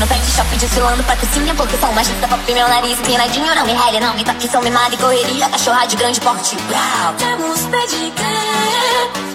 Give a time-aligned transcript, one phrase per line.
[0.00, 3.72] no pet shop desfilando patrocínio Porque sou uma justa pop, meu nariz empinadinho Não me
[3.72, 7.14] regue, não me toque, sou mimada e correria Cachorra de grande porte Uau.
[7.18, 8.12] Temos pedigree,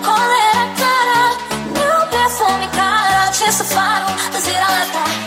[0.04, 1.36] colera cara
[1.74, 5.27] Meu perfume cara, te faro, dos vira-lata minha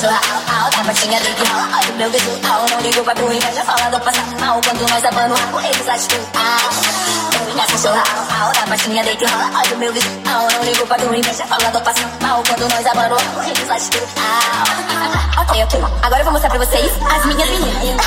[0.00, 0.18] pessoa
[0.62, 4.00] alta, baixinha de rola Olha o meu visual, não ligo pra tua inveja Fala do
[4.00, 6.26] passado mal, quando nós abano água Eles atitude
[7.52, 8.02] Minha pessoa
[8.40, 11.80] alta, baixinha de rola Olha o meu visual, não ligo pra tua inveja Fala do
[11.82, 14.06] passado mal, quando nós abano Eles atitude
[15.38, 18.06] Ok, ok, agora eu vou mostrar pra vocês As minhas meninas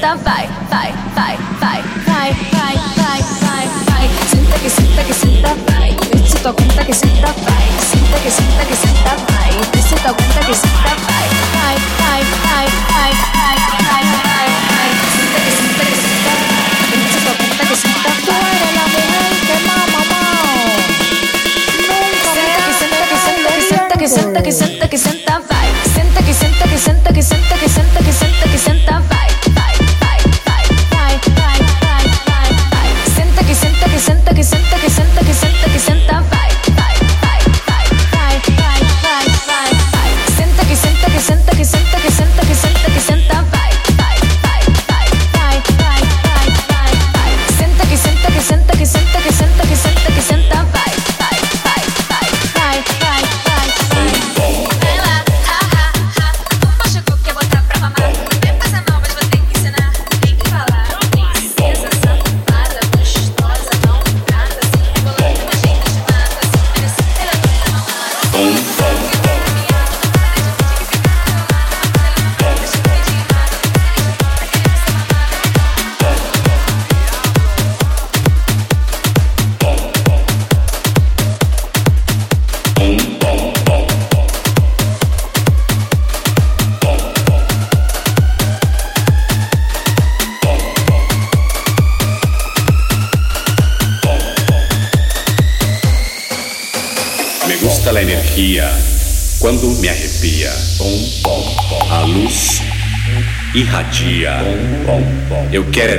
[0.00, 0.35] tapa.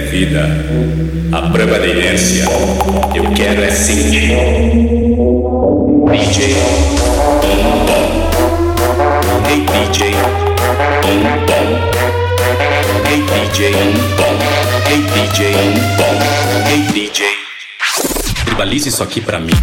[0.08, 0.48] vida.
[1.32, 2.46] A prova da inércia.
[3.14, 4.30] Eu quero é sentir.
[6.12, 6.56] DJ
[9.50, 10.14] Hey DJ
[11.04, 11.58] Onda.
[13.10, 14.28] Hey DJ Onda.
[14.88, 16.10] Hey DJ Onda.
[16.70, 17.26] Hey DJ.
[18.46, 19.54] Tribalize isso aqui pra mim.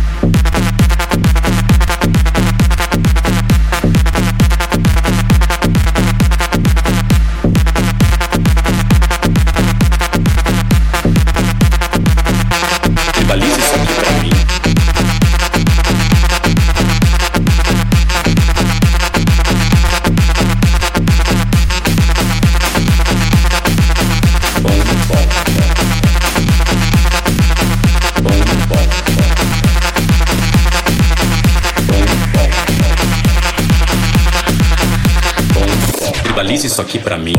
[36.95, 37.35] aqui pra mim.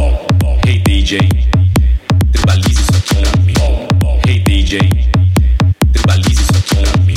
[0.67, 1.19] Hey DJ,
[2.31, 3.53] tribalize isso aqui pra mim.
[4.27, 4.79] Hey DJ,
[5.93, 7.15] tribalize isso aqui pra mim.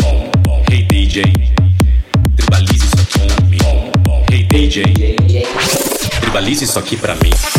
[0.70, 1.22] Hey DJ,
[2.36, 3.58] tribalize isso aqui pra mim.
[4.30, 4.84] Hey DJ,
[6.20, 7.57] tribalize isso aqui pra mim.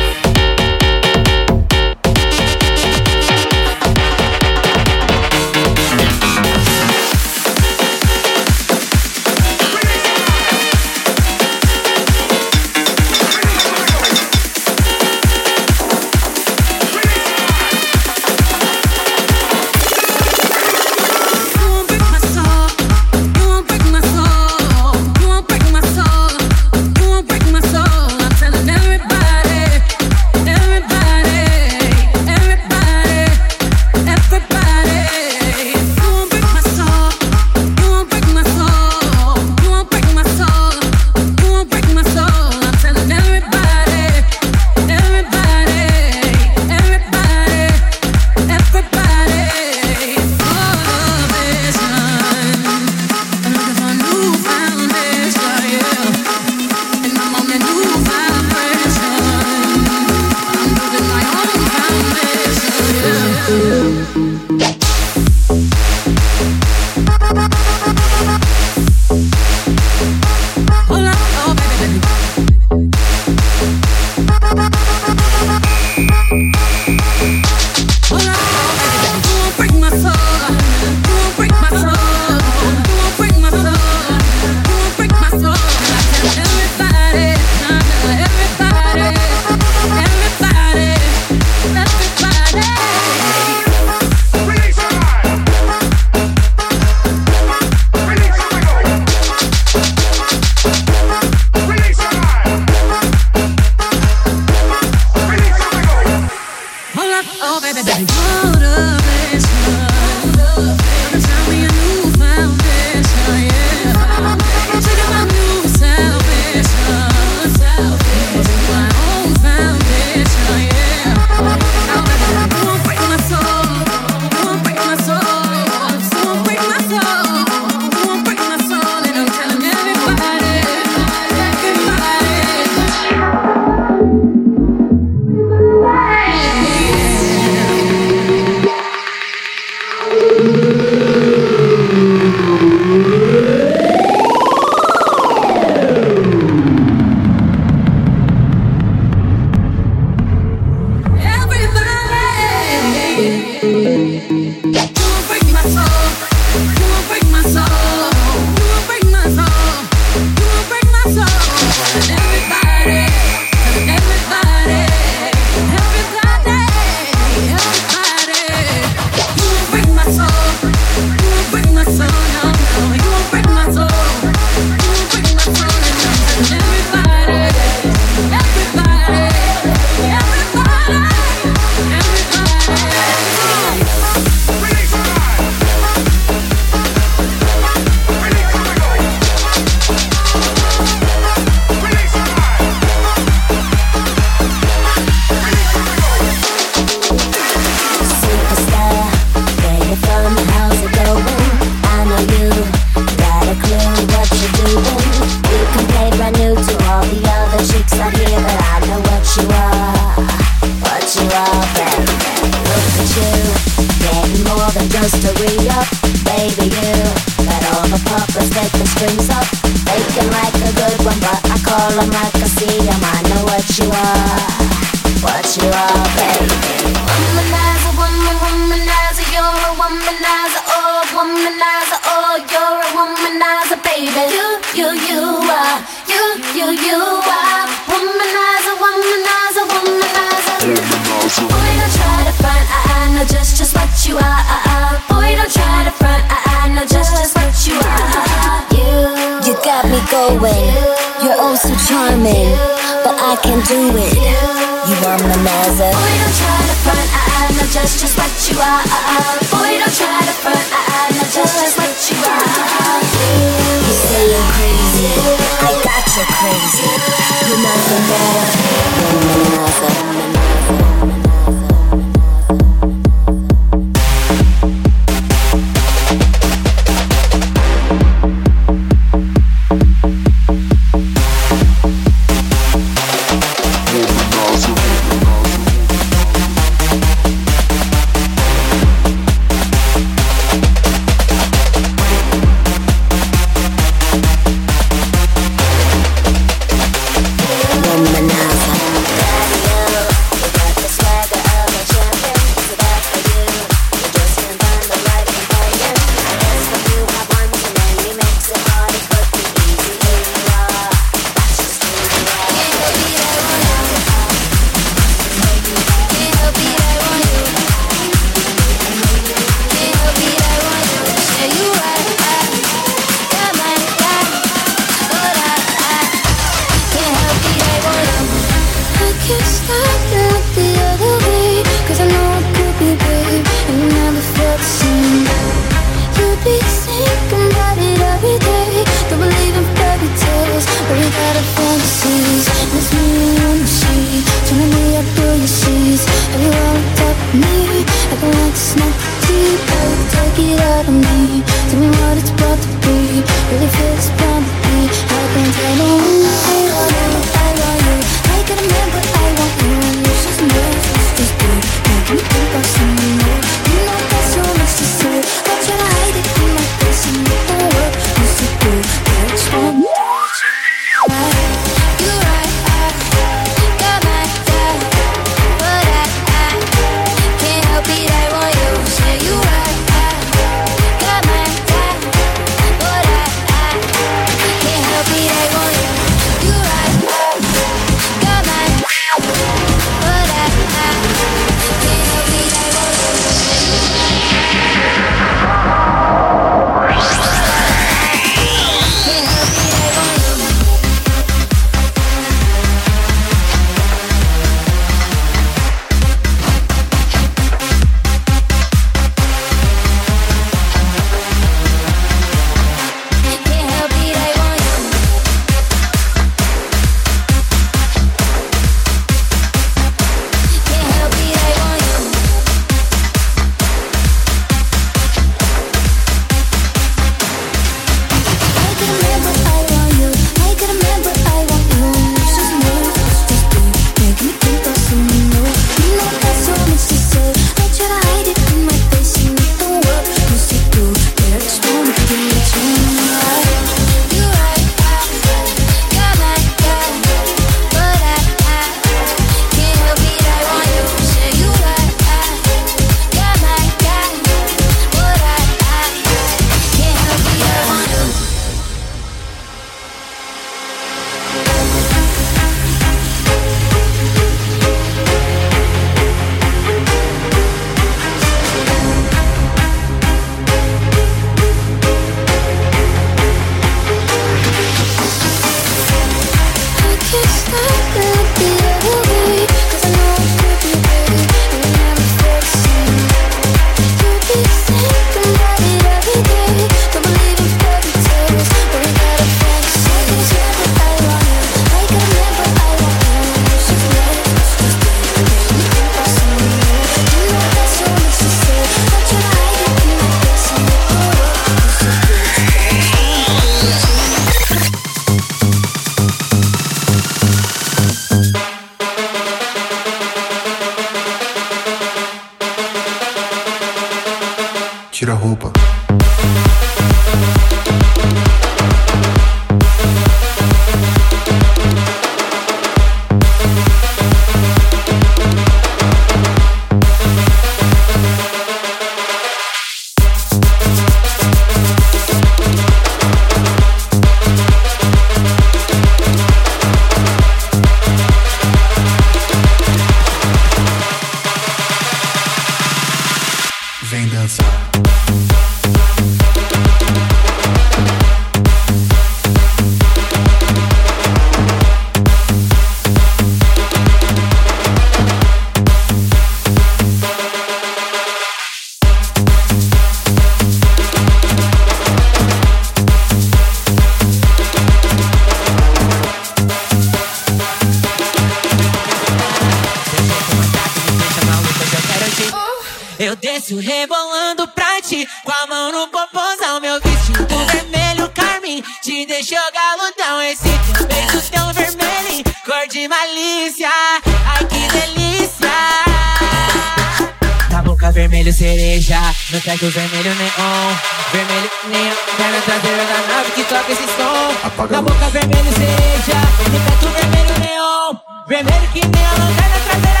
[588.71, 589.01] Cereja,
[589.31, 590.79] no teto vermelho neon,
[591.11, 594.47] vermelho neon, perna traseira da nave que toca esse som.
[594.47, 600.00] Apaga a Na boca vermelho cereja, no teto vermelho neon, vermelho que neon, perna traseira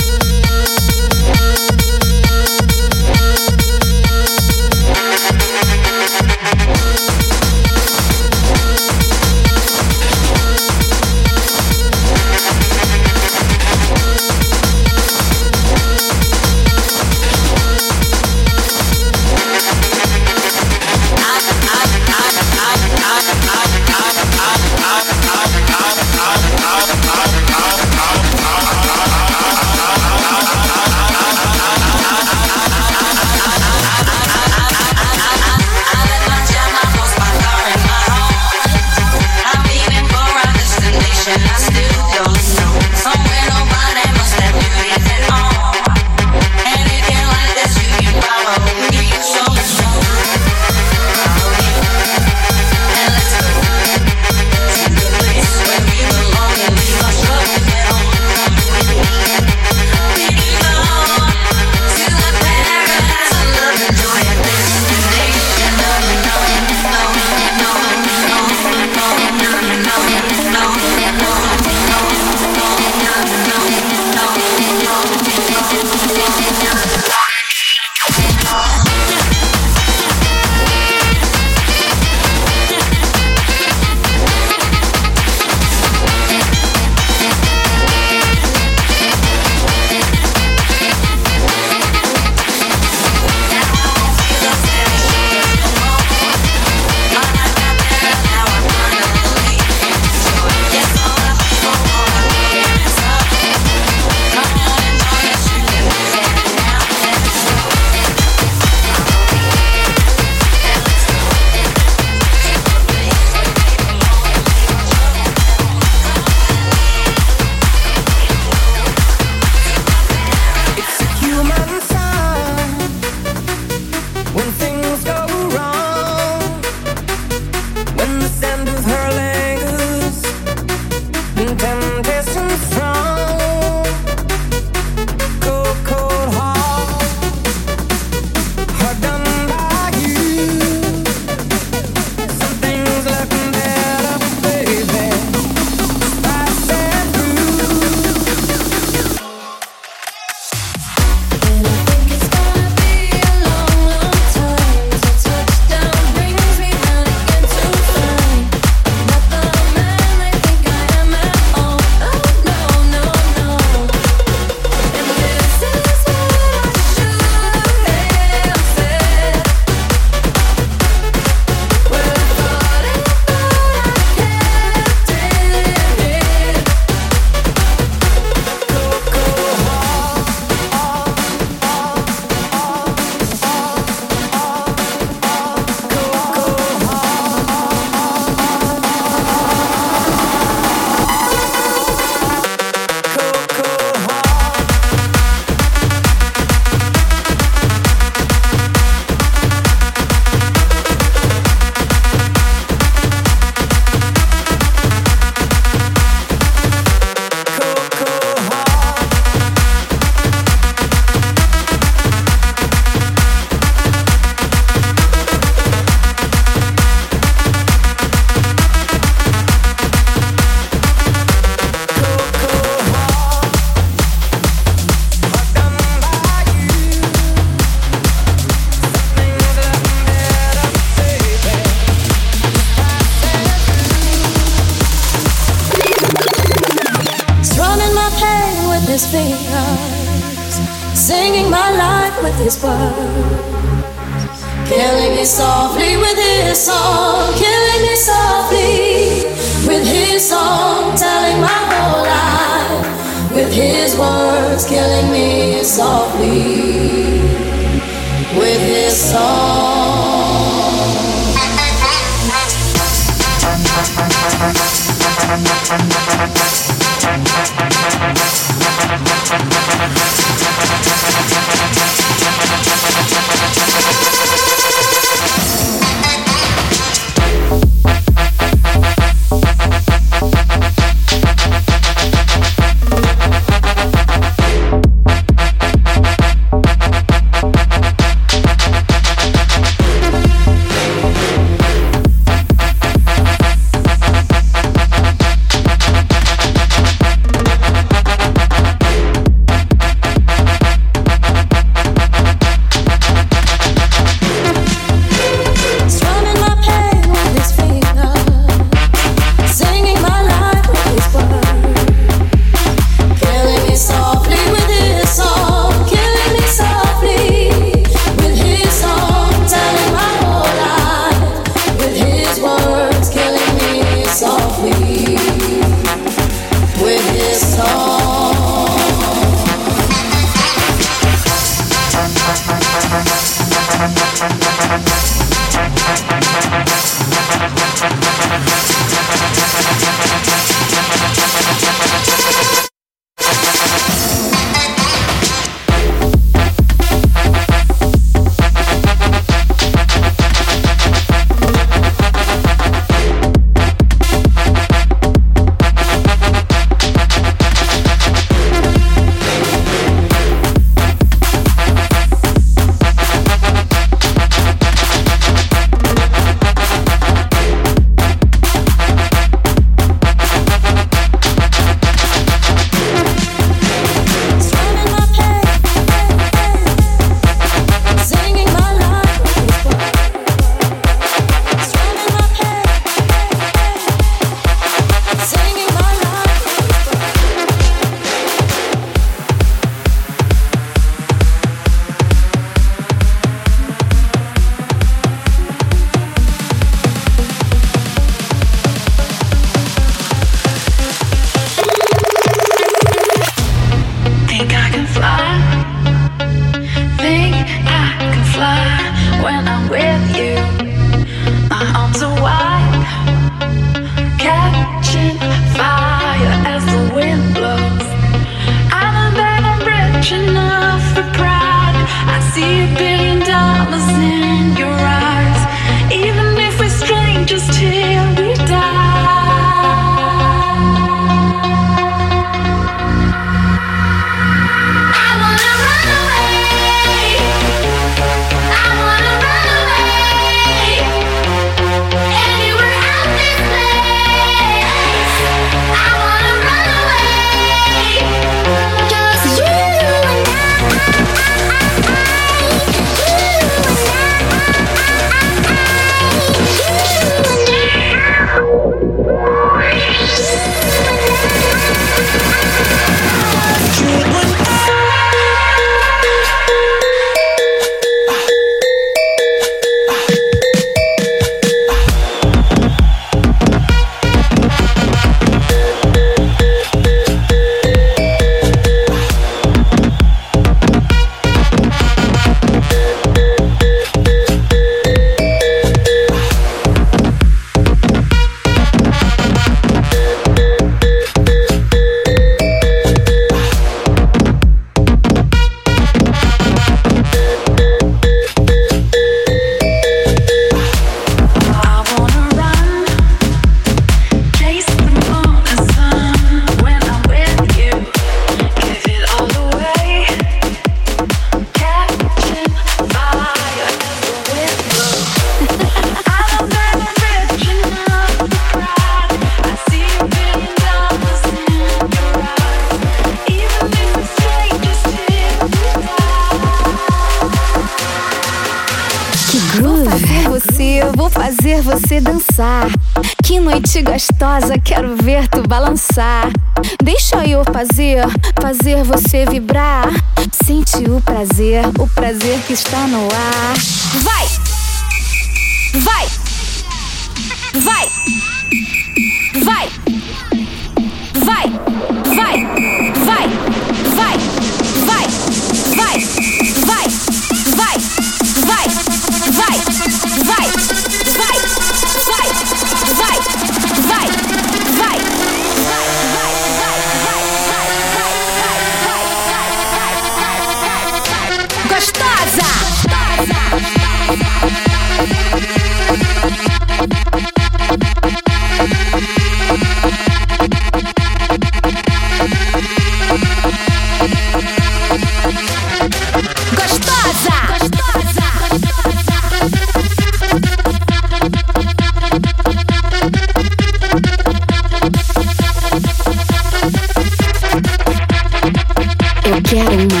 [599.51, 600.00] getting my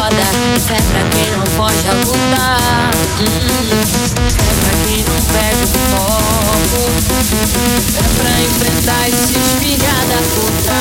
[0.00, 0.24] é foda.
[0.66, 2.90] Fé pra quem não foge a lutar.
[3.20, 3.26] Hum.
[4.30, 6.80] Fé pra quem não perde o foco.
[7.92, 10.78] Fé pra enfrentar esses filha da puta.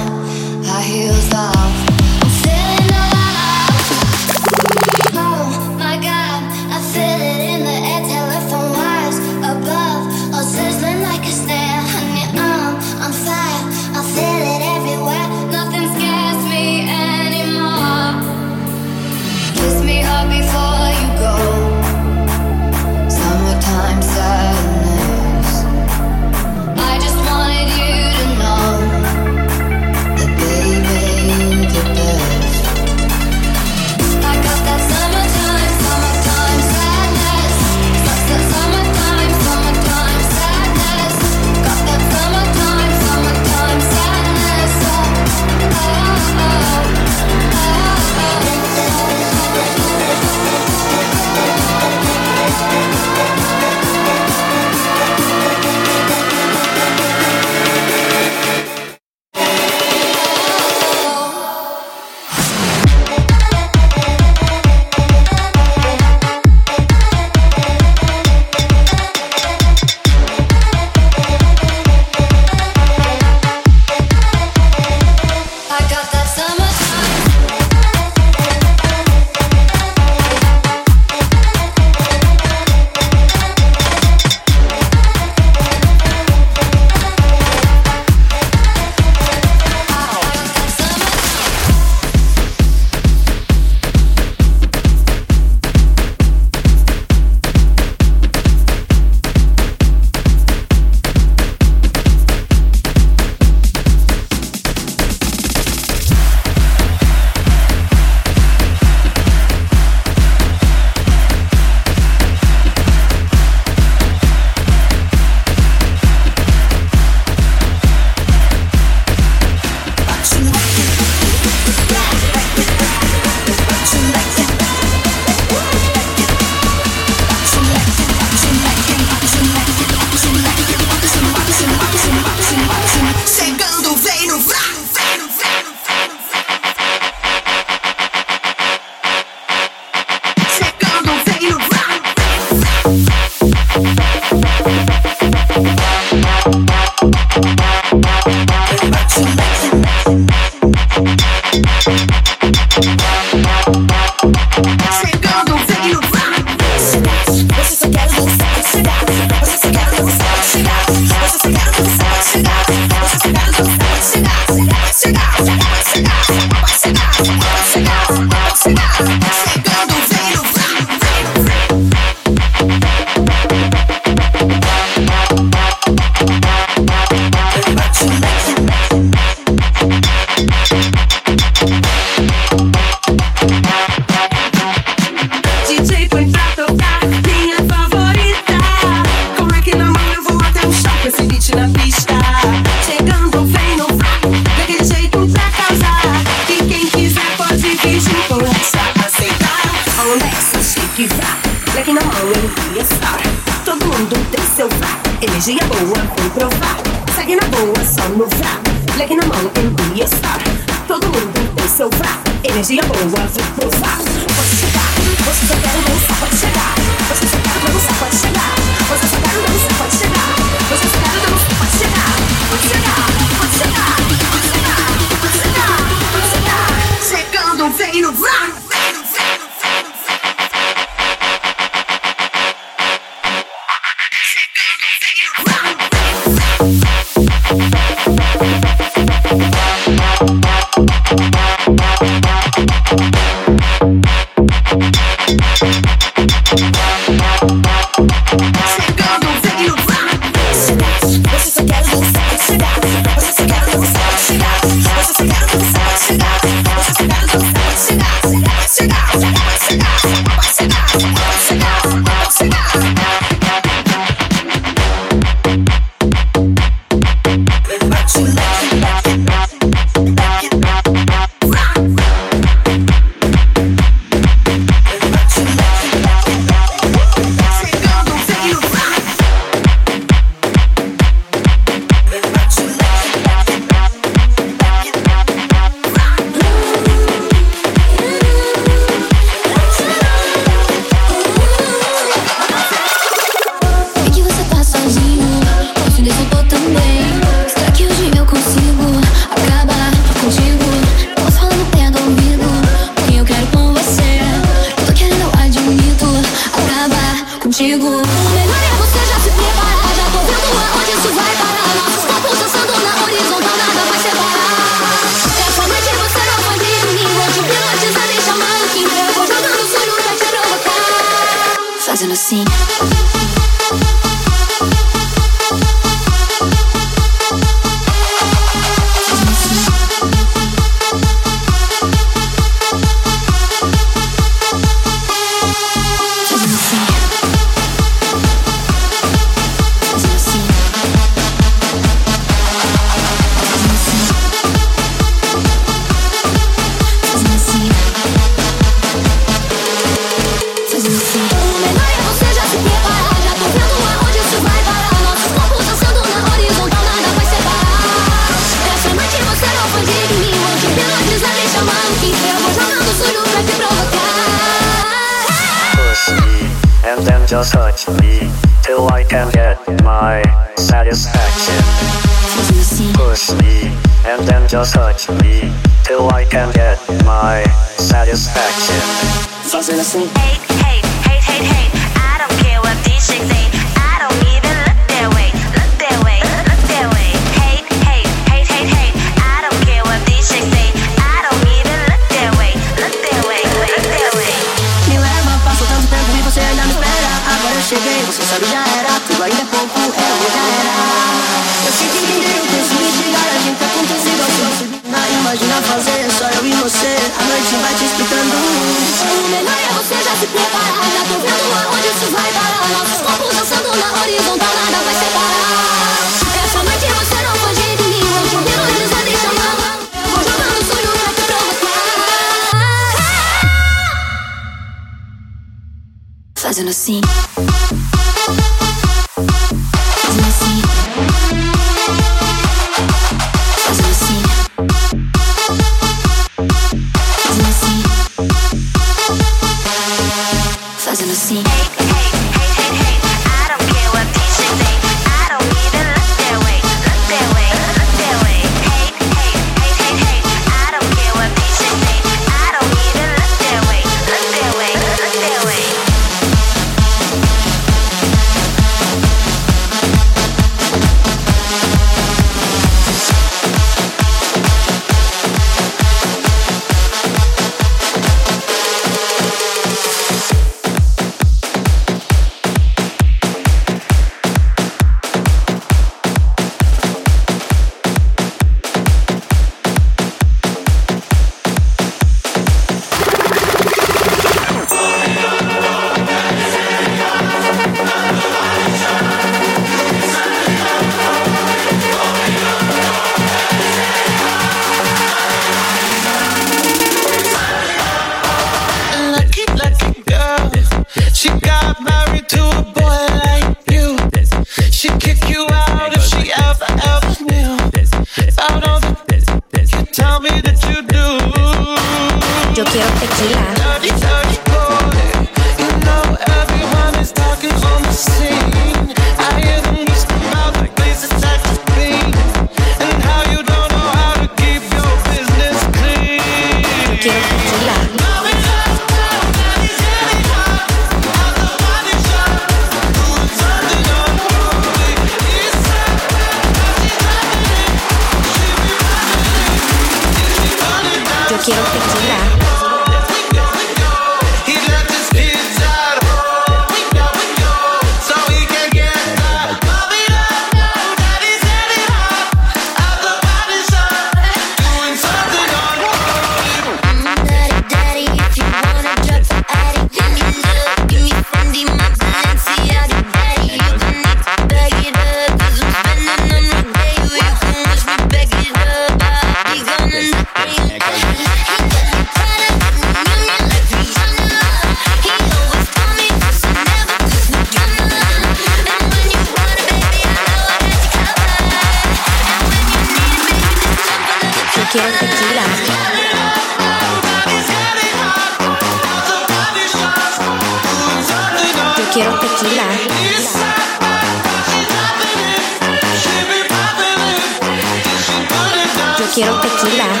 [599.63, 600.00] 你不打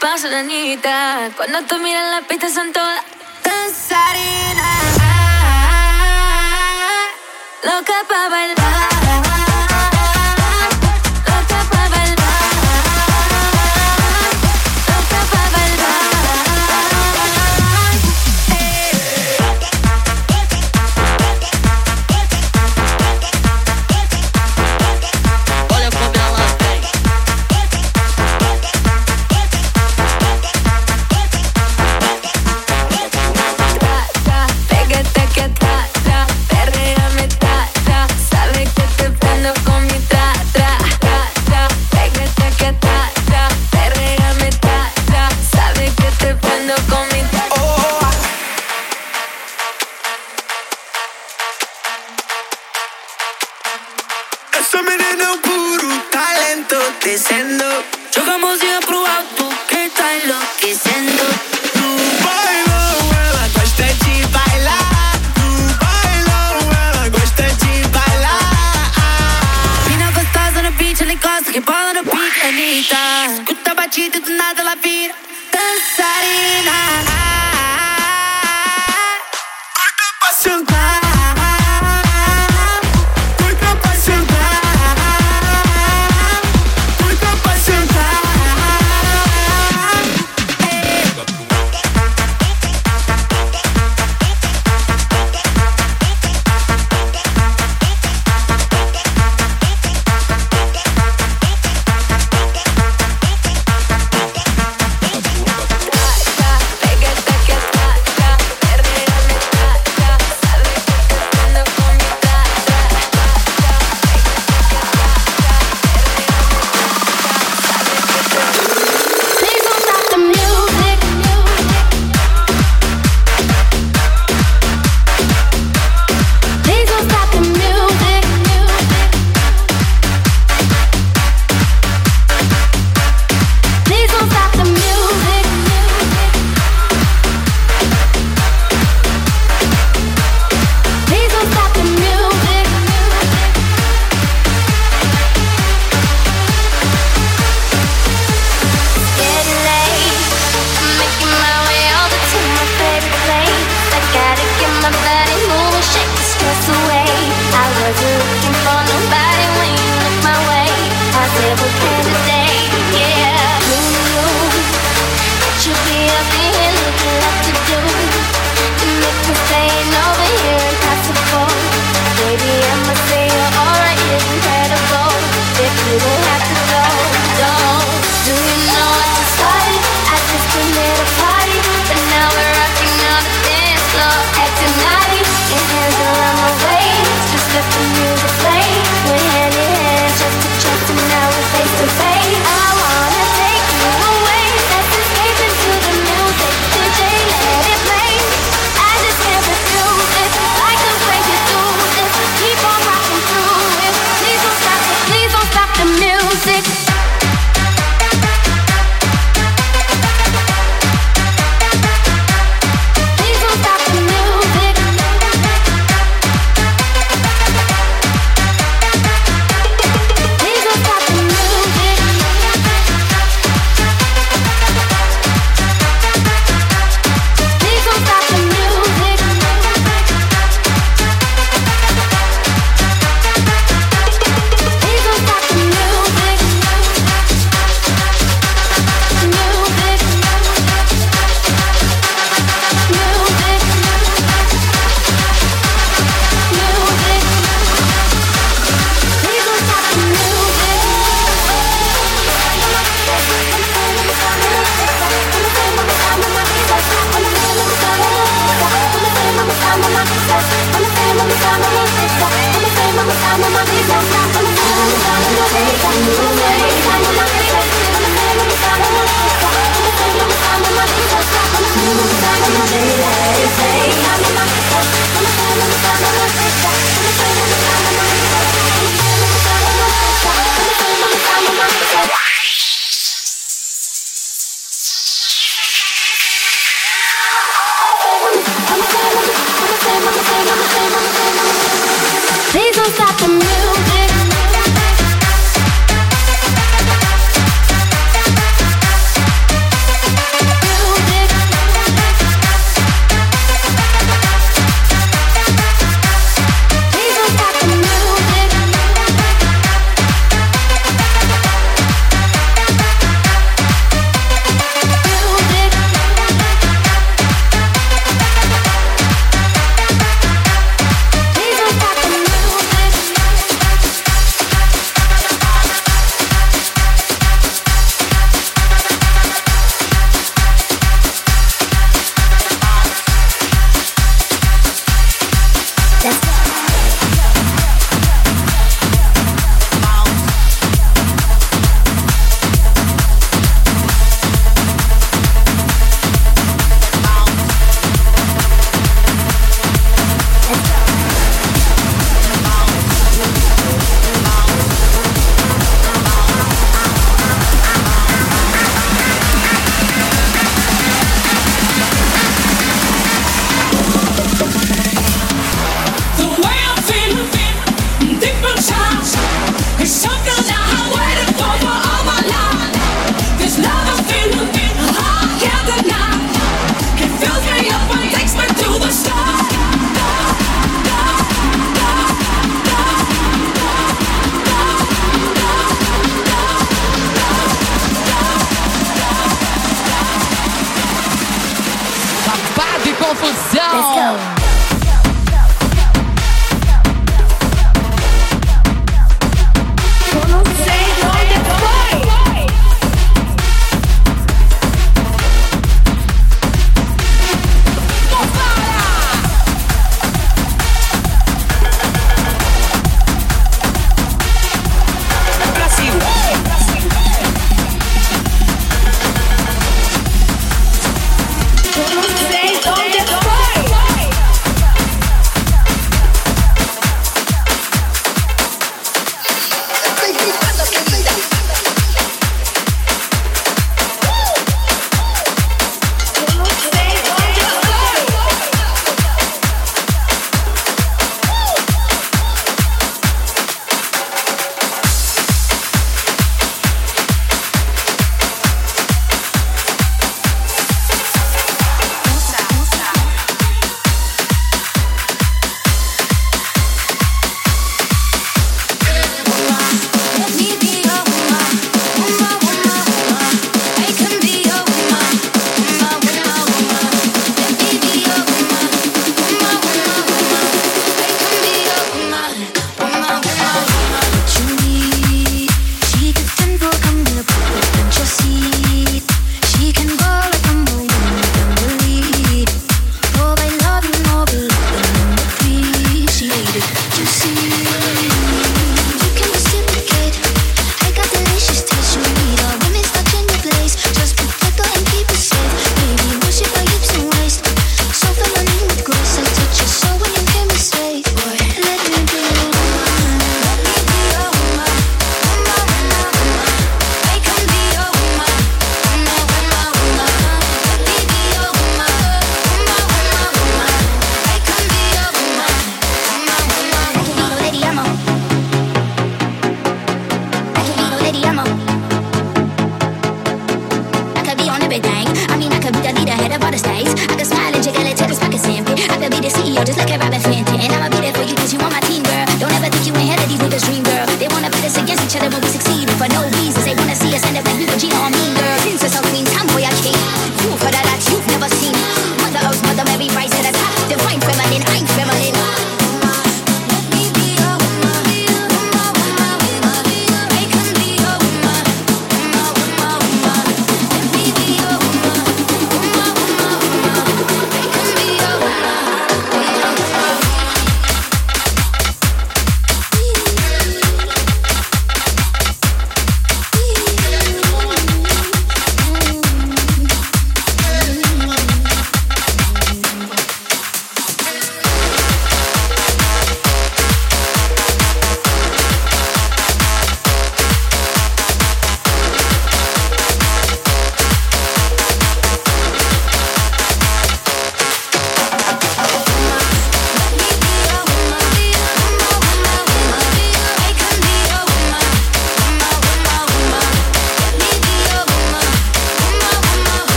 [0.00, 1.30] paso, Danita.
[1.36, 3.02] Cuando tú miras la pista son todas
[3.44, 4.96] danzarinas.
[7.62, 9.25] Loca pa' bailar.